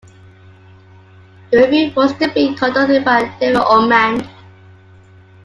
The 1.51 1.59
review 1.59 1.91
was 1.95 2.11
to 2.13 2.33
be 2.33 2.55
conducted 2.55 3.05
by 3.05 3.31
David 3.39 3.57
Omand. 3.61 4.27